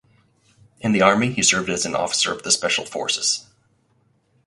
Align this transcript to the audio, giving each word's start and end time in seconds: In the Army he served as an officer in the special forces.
In 0.79 0.93
the 0.93 1.03
Army 1.03 1.31
he 1.31 1.43
served 1.43 1.69
as 1.69 1.85
an 1.85 1.93
officer 1.93 2.31
in 2.33 2.41
the 2.43 2.51
special 2.51 2.87
forces. 2.87 3.45